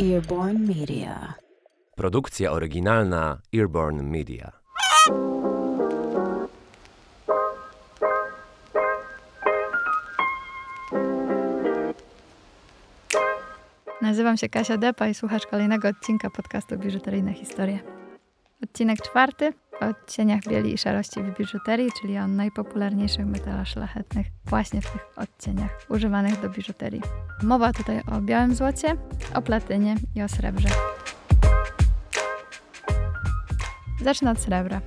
[0.00, 1.34] Earborn Media.
[1.94, 4.52] Produkcja oryginalna Earborn Media.
[14.02, 17.78] Nazywam się Kasia Depa i słuchasz kolejnego odcinka podcastu Biżuteryjne Historie.
[18.64, 24.90] Odcinek czwarty odcieniach bieli i szarości w biżuterii, czyli o najpopularniejszych metalach szlachetnych właśnie w
[24.90, 27.02] tych odcieniach używanych do biżuterii.
[27.42, 28.96] Mowa tutaj o białym złocie,
[29.34, 30.68] o platynie i o srebrze.
[34.02, 34.80] Zacznę od srebra.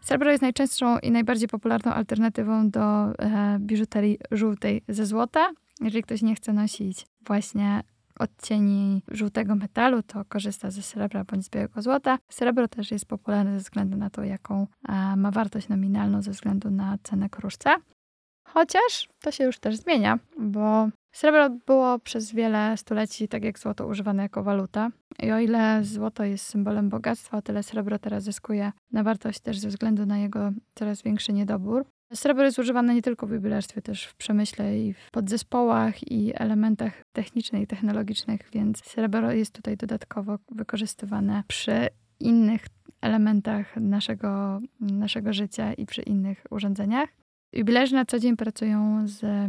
[0.00, 5.50] Srebro jest najczęstszą i najbardziej popularną alternatywą do e, biżuterii żółtej ze złota.
[5.80, 7.82] Jeżeli ktoś nie chce nosić właśnie
[8.20, 12.18] odcieni żółtego metalu, to korzysta ze srebra bądź z białego złota.
[12.28, 14.66] Srebro też jest popularne ze względu na to, jaką
[15.16, 17.76] ma wartość nominalną ze względu na cenę kruszca.
[18.44, 23.86] Chociaż to się już też zmienia, bo srebro było przez wiele stuleci, tak jak złoto,
[23.86, 24.90] używane jako waluta.
[25.22, 29.58] I o ile złoto jest symbolem bogactwa, o tyle srebro teraz zyskuje na wartość też
[29.58, 31.84] ze względu na jego coraz większy niedobór.
[32.14, 37.04] Srebro jest używane nie tylko w jubilerstwie, też w przemyśle i w podzespołach i elementach
[37.12, 41.88] technicznych technologicznych, więc srebro jest tutaj dodatkowo wykorzystywane przy
[42.20, 42.66] innych
[43.00, 47.08] elementach naszego, naszego życia i przy innych urządzeniach.
[47.52, 49.48] Jubilerzy na co dzień pracują z, e,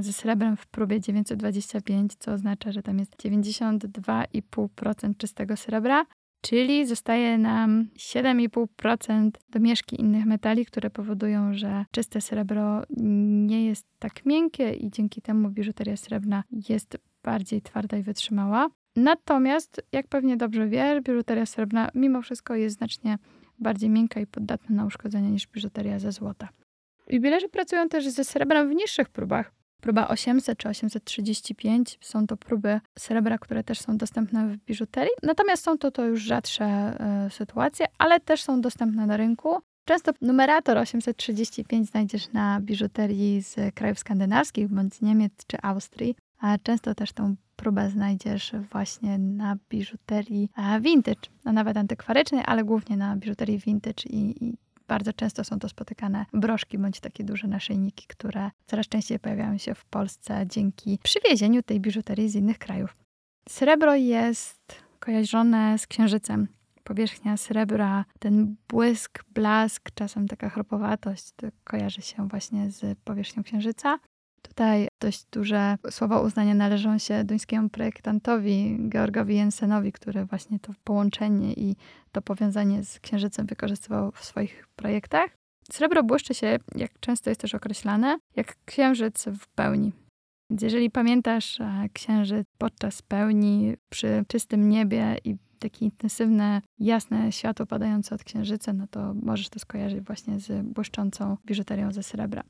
[0.00, 6.04] ze srebrem w próbie 925, co oznacza, że tam jest 92,5% czystego srebra,
[6.40, 12.82] Czyli zostaje nam 7,5% domieszki innych metali, które powodują, że czyste srebro
[13.46, 18.68] nie jest tak miękkie i dzięki temu biżuteria srebrna jest bardziej twarda i wytrzymała.
[18.96, 23.18] Natomiast, jak pewnie dobrze wiesz, biżuteria srebrna mimo wszystko jest znacznie
[23.58, 26.48] bardziej miękka i poddatna na uszkodzenia niż biżuteria ze złota.
[27.10, 32.80] Jubilerzy pracują też ze srebrem w niższych próbach, Próba 800 czy 835 są to próby
[32.98, 35.12] srebra, które też są dostępne w biżuterii.
[35.22, 36.96] Natomiast są to, to już rzadsze
[37.26, 39.58] y, sytuacje, ale też są dostępne na rynku.
[39.84, 46.94] Często numerator 835 znajdziesz na biżuterii z krajów skandynawskich, bądź Niemiec czy Austrii, a często
[46.94, 50.50] też tą próbę znajdziesz właśnie na biżuterii
[50.80, 54.56] vintage, a nawet antykwarycznej, ale głównie na biżuterii vintage i, i
[54.88, 59.74] bardzo często są to spotykane broszki bądź takie duże naszyjniki, które coraz częściej pojawiają się
[59.74, 62.96] w Polsce dzięki przywiezieniu tej biżuterii z innych krajów.
[63.48, 66.48] Srebro jest kojarzone z księżycem.
[66.84, 71.32] Powierzchnia srebra, ten błysk, blask, czasem taka chropowatość
[71.64, 73.98] kojarzy się właśnie z powierzchnią księżyca.
[74.42, 81.52] Tutaj dość duże słowa uznania należą się duńskiemu projektantowi Georgowi Jensenowi, który właśnie to połączenie
[81.52, 81.76] i
[82.12, 85.30] to powiązanie z księżycem wykorzystywał w swoich projektach.
[85.72, 89.92] Srebro błyszczy się, jak często jest też określane, jak księżyc w pełni.
[90.50, 97.66] Więc jeżeli pamiętasz e, księżyc podczas pełni przy czystym niebie i takie intensywne, jasne światło
[97.66, 102.42] padające od księżyca, no to możesz to skojarzyć właśnie z błyszczącą biżuterią ze srebra.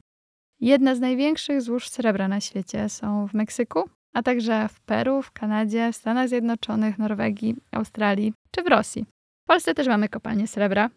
[0.60, 5.32] Jedne z największych złóż srebra na świecie są w Meksyku, a także w Peru, w
[5.32, 9.04] Kanadzie, w Stanach Zjednoczonych, Norwegii, Australii czy w Rosji.
[9.44, 10.90] W Polsce też mamy kopalnię srebra.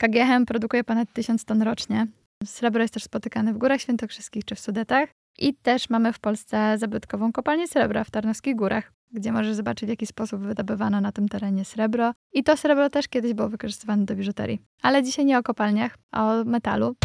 [0.00, 2.06] KGHM produkuje ponad 1000 ton rocznie.
[2.44, 5.08] Srebro jest też spotykane w Górach Świętokrzyskich czy w Sudetach.
[5.38, 9.90] I też mamy w Polsce zabytkową kopalnię srebra w Tarnowskich Górach, gdzie możesz zobaczyć, w
[9.90, 12.12] jaki sposób wydobywano na tym terenie srebro.
[12.32, 14.60] I to srebro też kiedyś było wykorzystywane do biżuterii.
[14.82, 16.96] Ale dzisiaj nie o kopalniach, a o metalu.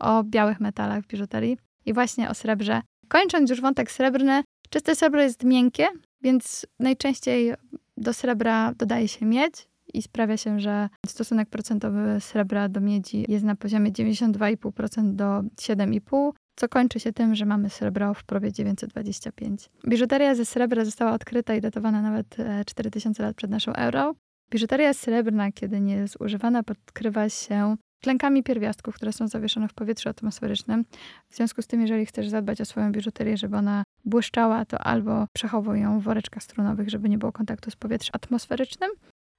[0.00, 2.82] O białych metalach w biżuterii i właśnie o srebrze.
[3.08, 5.86] Kończąc już wątek srebrny, czyste srebro jest miękkie,
[6.22, 7.54] więc najczęściej
[7.96, 13.44] do srebra dodaje się miedź i sprawia się, że stosunek procentowy srebra do miedzi jest
[13.44, 19.70] na poziomie 92,5% do 7,5%, co kończy się tym, że mamy srebro w probie 925.
[19.88, 22.36] Biżuteria ze srebra została odkryta i datowana nawet
[22.66, 24.14] 4000 e, lat przed naszą erą.
[24.50, 30.08] Biżuteria srebrna, kiedy nie jest używana, podkrywa się tlenkami pierwiastków, które są zawieszone w powietrzu
[30.08, 30.84] atmosferycznym.
[31.28, 35.26] W związku z tym, jeżeli chcesz zadbać o swoją biżuterię, żeby ona błyszczała, to albo
[35.32, 38.90] przechowuj ją w woreczkach strunowych, żeby nie było kontaktu z powietrzem atmosferycznym,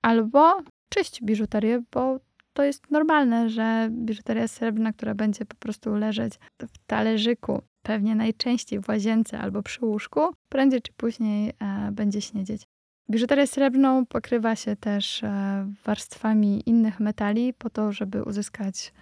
[0.01, 2.19] albo czyść biżuterię, bo
[2.53, 8.79] to jest normalne, że biżuteria srebrna, która będzie po prostu leżeć w talerzyku, pewnie najczęściej
[8.79, 10.19] w łazience albo przy łóżku,
[10.49, 12.67] prędzej czy później e, będzie śniedzieć.
[13.09, 18.93] Biżuterię srebrną pokrywa się też e, warstwami innych metali po to, żeby uzyskać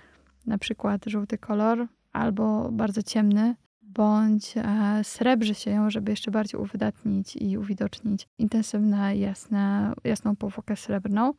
[0.46, 4.64] na przykład żółty kolor albo bardzo ciemny, bądź e,
[5.04, 11.34] srebrzy się ją, żeby jeszcze bardziej uwydatnić i uwidocznić intensywne, jasne, jasną powłokę srebrną.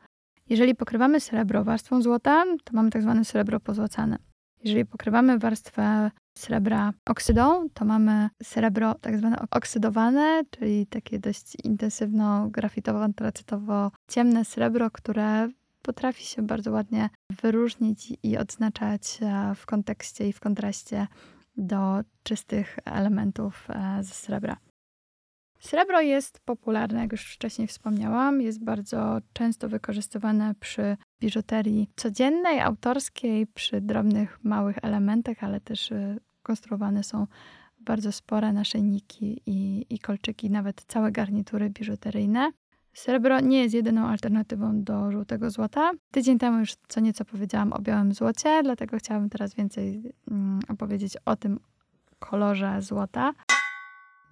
[0.49, 4.19] Jeżeli pokrywamy srebro warstwą złota, to mamy tak zwane srebro pozłacane.
[4.65, 12.49] Jeżeli pokrywamy warstwę srebra oksydą, to mamy srebro tak zwane oksydowane, czyli takie dość intensywno
[12.51, 15.49] grafitowo-antracytowo ciemne srebro, które
[15.83, 17.11] potrafi się bardzo ładnie
[17.43, 21.07] wyróżnić i odznaczać e, w kontekście i w kontraście
[21.57, 24.57] do czystych elementów e, ze srebra.
[25.59, 33.47] Srebro jest popularne, jak już wcześniej wspomniałam, jest bardzo często wykorzystywane przy biżuterii codziennej, autorskiej,
[33.47, 37.27] przy drobnych, małych elementach, ale też y, konstruowane są
[37.81, 42.51] bardzo spore naszyjniki i, i kolczyki, nawet całe garnitury biżuteryjne.
[42.93, 45.91] Srebro nie jest jedyną alternatywą do żółtego złota.
[46.11, 51.17] Tydzień temu już co nieco powiedziałam o białym złocie, dlatego chciałabym teraz więcej mm, opowiedzieć
[51.25, 51.61] o tym
[52.19, 53.33] kolorze złota.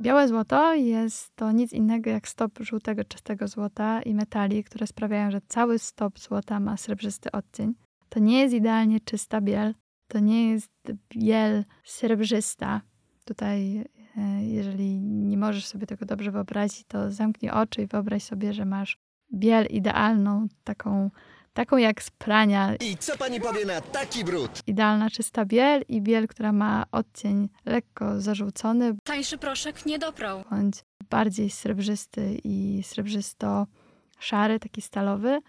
[0.01, 5.31] Białe złoto jest to nic innego jak stop żółtego, czystego złota i metali, które sprawiają,
[5.31, 7.75] że cały stop złota ma srebrzysty odcień.
[8.09, 9.75] To nie jest idealnie czysta biel,
[10.09, 10.73] to nie jest
[11.17, 12.81] biel srebrzysta.
[13.25, 13.85] Tutaj,
[14.17, 18.65] e, jeżeli nie możesz sobie tego dobrze wyobrazić, to zamknij oczy i wyobraź sobie, że
[18.65, 18.99] masz
[19.35, 21.11] biel idealną, taką
[21.55, 22.77] taką jak z prania.
[22.77, 24.63] I co pani powie na taki brud?
[24.67, 28.95] Idealna czysta biel i biel, która ma odcień lekko zarzucony.
[29.05, 30.45] Tańszy proszek nie doprał.
[30.51, 30.75] Bądź
[31.11, 35.41] bardziej srebrzysty i srebrzysto-szary, taki stalowy.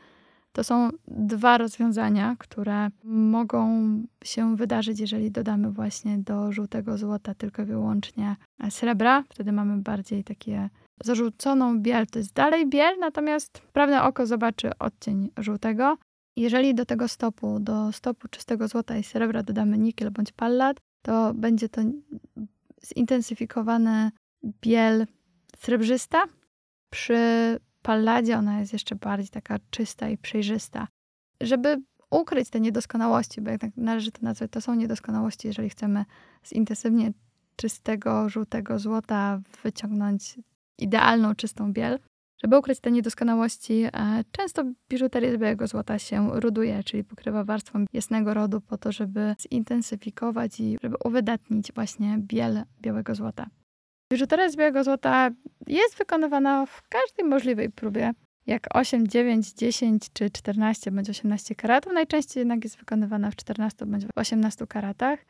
[0.52, 3.84] To są dwa rozwiązania, które mogą
[4.24, 8.36] się wydarzyć, jeżeli dodamy właśnie do żółtego złota tylko i wyłącznie
[8.70, 9.24] srebra.
[9.30, 10.70] Wtedy mamy bardziej takie
[11.04, 12.08] zarzuconą biel.
[12.08, 15.98] To jest dalej biel, natomiast prawne oko zobaczy odcień żółtego.
[16.36, 21.34] Jeżeli do tego stopu, do stopu czystego złota i srebra dodamy nikiel bądź pallat, to
[21.34, 21.82] będzie to
[22.86, 24.12] zintensyfikowane
[24.62, 25.08] biel
[25.58, 26.24] srebrzysta.
[26.90, 27.18] Przy
[27.82, 30.88] palladzie ona jest jeszcze bardziej taka czysta i przejrzysta.
[31.42, 31.82] Żeby
[32.12, 36.06] ukryć te niedoskonałości, bo jak należy to nazwać, to są niedoskonałości, jeżeli chcemy
[36.44, 37.12] z intensywnie
[37.56, 40.40] czystego, żółtego złota wyciągnąć
[40.80, 42.00] idealną, czystą biel.
[42.44, 43.90] Żeby ukryć te niedoskonałości, e,
[44.32, 49.36] często biżuteria z białego złota się ruduje, czyli pokrywa warstwą jasnego rodu po to, żeby
[49.52, 53.48] zintensyfikować i żeby uwydatnić właśnie biel białego złota.
[54.12, 55.30] Biżuteria z białego złota
[55.68, 58.14] jest wykonywana w każdej możliwej próbie,
[58.46, 61.94] jak 8, 9, 10 czy 14 bądź 18 karatów.
[61.94, 65.26] Najczęściej jednak jest wykonywana w 14 bądź 18 karatach.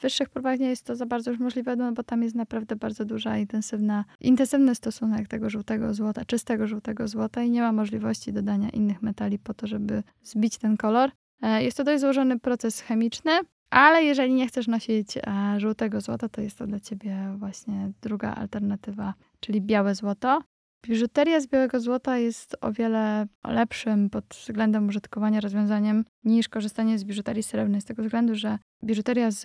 [0.00, 3.04] Wyższych próbach nie jest to za bardzo już możliwe, no bo tam jest naprawdę bardzo
[3.04, 8.68] duża, intensywna, intensywny stosunek tego żółtego złota, czystego żółtego złota i nie ma możliwości dodania
[8.68, 11.10] innych metali po to, żeby zbić ten kolor.
[11.42, 13.32] E, jest to dość złożony proces chemiczny,
[13.70, 15.20] ale jeżeli nie chcesz nosić e,
[15.60, 20.40] żółtego złota, to jest to dla ciebie właśnie druga alternatywa, czyli białe złoto.
[20.82, 27.04] Biżuteria z białego złota jest o wiele lepszym pod względem użytkowania rozwiązaniem niż korzystanie z
[27.04, 29.40] biżuterii srebrnej, z tego względu, że biżuteria z,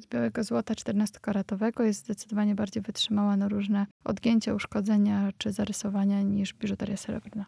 [0.00, 6.54] z białego złota 14-karatowego jest zdecydowanie bardziej wytrzymała na różne odgięcia, uszkodzenia czy zarysowania niż
[6.54, 7.46] biżuteria srebrna.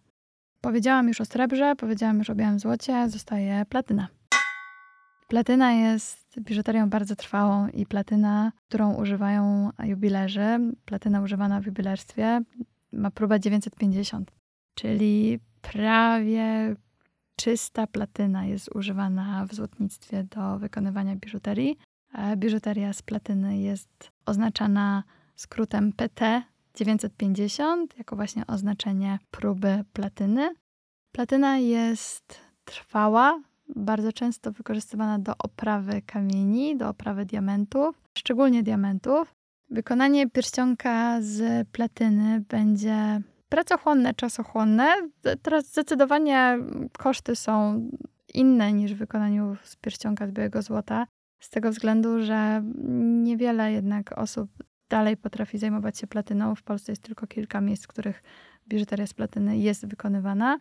[0.60, 4.08] Powiedziałam już o srebrze, powiedziałam już o białym złocie, zostaje platyna.
[5.28, 12.40] Platyna jest biżuterią bardzo trwałą i platyna, którą używają jubilerzy, platyna używana w jubilerstwie,
[12.94, 14.30] ma próbę 950,
[14.74, 16.76] czyli prawie
[17.36, 21.78] czysta platyna jest używana w złotnictwie do wykonywania biżuterii.
[22.36, 25.04] Biżuteria z platyny jest oznaczana
[25.36, 26.42] skrótem PT
[26.74, 30.54] 950 jako właśnie oznaczenie próby platyny.
[31.12, 33.40] Platyna jest trwała,
[33.76, 39.34] bardzo często wykorzystywana do oprawy kamieni, do oprawy diamentów, szczególnie diamentów.
[39.70, 44.92] Wykonanie pierścionka z platyny będzie pracochłonne, czasochłonne.
[45.42, 46.58] Teraz zdecydowanie
[46.98, 47.80] koszty są
[48.34, 51.06] inne niż w wykonaniu z pierścionka z białego złota,
[51.40, 52.62] z tego względu, że
[53.22, 54.50] niewiele jednak osób
[54.90, 56.54] dalej potrafi zajmować się platyną.
[56.54, 58.22] W Polsce jest tylko kilka miejsc, w których
[58.68, 60.58] biżuteria z platyny jest wykonywana.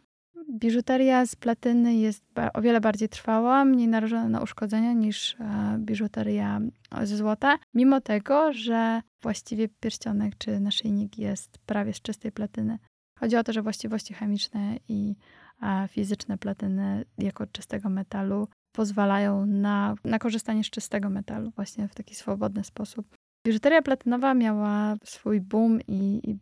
[0.50, 2.23] Biżuteria z platyny jest
[2.53, 6.62] o wiele bardziej trwała, mniej narażona na uszkodzenia niż e, biżuteria
[7.03, 12.79] ze złota, mimo tego, że właściwie pierścionek czy naszyjnik jest prawie z czystej platyny.
[13.19, 15.15] Chodzi o to, że właściwości chemiczne i
[15.62, 21.95] e, fizyczne platyny jako czystego metalu pozwalają na, na korzystanie z czystego metalu właśnie w
[21.95, 23.15] taki swobodny sposób.
[23.47, 26.38] Biżuteria platynowa miała swój boom i, i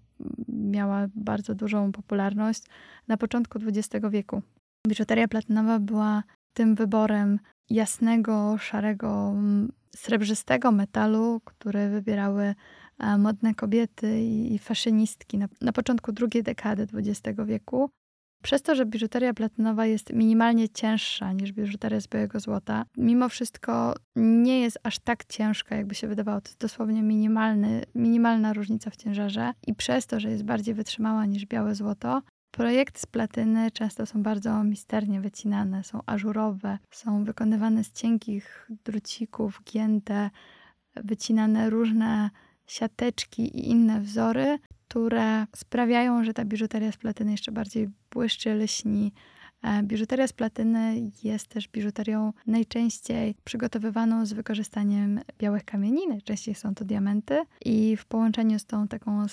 [0.47, 2.63] miała bardzo dużą popularność
[3.07, 4.41] na początku XX wieku.
[4.87, 6.23] Biżuteria platynowa była
[6.53, 9.33] tym wyborem jasnego, szarego,
[9.95, 12.55] srebrzystego metalu, który wybierały
[12.99, 17.89] e, modne kobiety i faszynistki na, na początku drugiej dekady XX wieku.
[18.41, 23.93] Przez to, że biżuteria platynowa jest minimalnie cięższa niż biżuteria z białego złota, mimo wszystko
[24.15, 26.41] nie jest aż tak ciężka, jakby się wydawało.
[26.41, 31.25] To jest dosłownie minimalny, minimalna różnica w ciężarze i przez to, że jest bardziej wytrzymała
[31.25, 32.21] niż białe złoto,
[32.51, 39.61] Projekty z platyny często są bardzo misternie wycinane, są ażurowe, są wykonywane z cienkich drucików,
[39.63, 40.29] gięte,
[40.95, 42.29] wycinane różne
[42.67, 49.11] siateczki i inne wzory, które sprawiają, że ta biżuteria z platyny jeszcze bardziej błyszczy, lśni.
[49.63, 56.75] E, biżuteria z platyny jest też biżuterią najczęściej przygotowywaną z wykorzystaniem białych kamieni, najczęściej są
[56.75, 59.25] to diamenty i w połączeniu z tą taką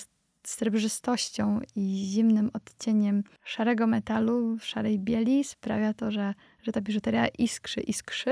[0.43, 6.33] srebrzystością i zimnym odcieniem szarego metalu, szarej bieli sprawia to, że,
[6.63, 8.31] że ta biżuteria iskrzy, iskrzy.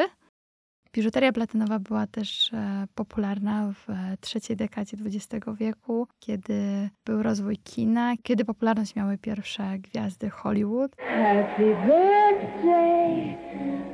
[0.94, 7.58] Biżuteria platynowa była też e, popularna w e, trzeciej dekadzie XX wieku, kiedy był rozwój
[7.58, 10.96] kina, kiedy popularność miały pierwsze gwiazdy Hollywood.
[10.96, 13.38] Happy birthday,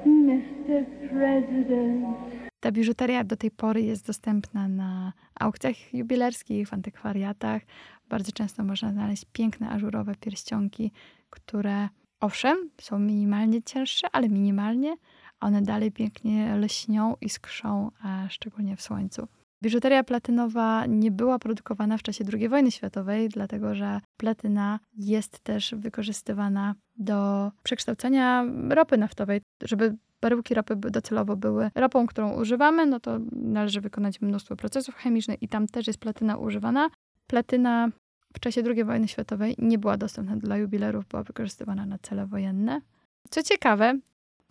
[0.05, 0.85] Mr.
[1.09, 2.17] President.
[2.59, 7.61] Ta biżuteria do tej pory jest dostępna na aukcjach jubilerskich, w antykwariatach.
[8.09, 10.91] Bardzo często można znaleźć piękne ażurowe pierścionki,
[11.29, 14.95] które owszem, są minimalnie cięższe, ale minimalnie,
[15.43, 19.27] one dalej pięknie lśnią i skrzą, a szczególnie w słońcu.
[19.63, 25.75] Biżuteria platynowa nie była produkowana w czasie II wojny światowej, dlatego że platyna jest też
[25.77, 29.41] wykorzystywana do przekształcenia ropy naftowej.
[29.61, 35.41] Żeby baryłki ropy docelowo były ropą, którą używamy, no to należy wykonać mnóstwo procesów chemicznych
[35.41, 36.89] i tam też jest platyna używana.
[37.27, 37.89] Platyna
[38.33, 42.81] w czasie II wojny światowej nie była dostępna dla jubilerów, była wykorzystywana na cele wojenne.
[43.29, 43.99] Co ciekawe,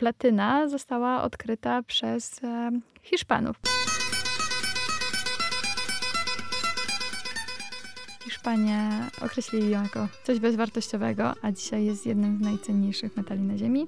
[0.03, 2.71] platyna została odkryta przez e,
[3.03, 3.57] Hiszpanów.
[8.25, 8.91] Hiszpanie
[9.25, 13.87] określili ją jako coś bezwartościowego, a dzisiaj jest jednym z najcenniejszych metali na Ziemi.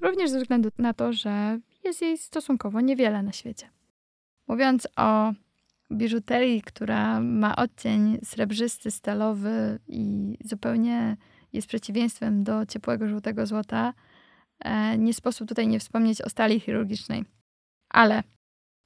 [0.00, 3.70] Również ze względu na to, że jest jej stosunkowo niewiele na świecie.
[4.48, 5.32] Mówiąc o
[5.92, 11.16] biżuterii, która ma odcień srebrzysty, stalowy i zupełnie
[11.52, 13.94] jest przeciwieństwem do ciepłego żółtego złota,
[14.98, 17.24] nie sposób tutaj nie wspomnieć o stali chirurgicznej.
[17.90, 18.22] Ale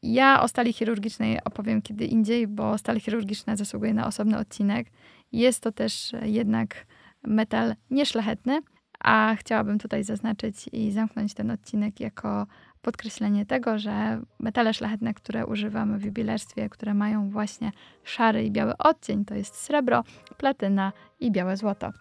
[0.03, 4.87] ja o stali chirurgicznej opowiem kiedy indziej, bo stal chirurgiczna zasługuje na osobny odcinek.
[5.33, 6.87] Jest to też jednak
[7.23, 8.61] metal nieszlachetny,
[9.01, 12.47] a chciałabym tutaj zaznaczyć i zamknąć ten odcinek jako
[12.83, 17.73] podkreślenie tego, że metale szlachetne, które używamy w jubilerstwie, które mają właśnie
[18.05, 20.05] szary i biały odcień, to jest srebro,
[20.37, 21.93] platyna i białe złoto.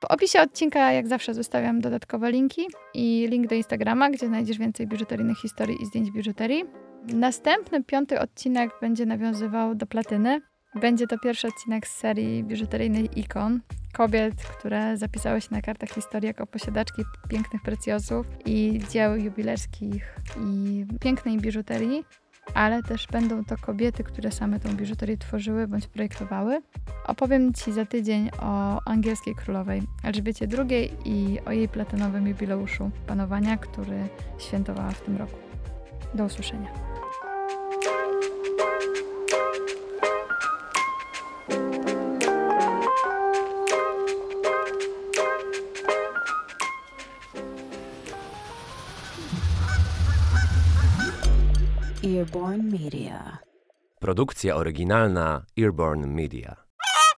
[0.00, 4.86] W opisie odcinka, jak zawsze, zostawiam dodatkowe linki i link do Instagrama, gdzie znajdziesz więcej
[4.86, 6.64] biżuteryjnych historii i zdjęć biżuterii.
[7.14, 10.40] Następny, piąty odcinek będzie nawiązywał do platyny.
[10.74, 13.60] Będzie to pierwszy odcinek z serii biżuteryjnej ikon.
[13.92, 20.84] Kobiet, które zapisały się na kartach historii jako posiadaczki pięknych precjozów i dzieł jubilerskich i
[21.00, 22.04] pięknej biżuterii,
[22.54, 26.62] ale też będą to kobiety, które same tą biżuterię tworzyły bądź projektowały.
[27.06, 33.56] Opowiem Ci za tydzień o angielskiej królowej Elżbiecie II i o jej platynowym jubileuszu panowania,
[33.56, 35.36] który świętowała w tym roku.
[36.14, 36.87] Do usłyszenia.
[52.28, 53.38] Earborn Media.
[54.00, 56.67] Produkcja oryginalna Earborn Media.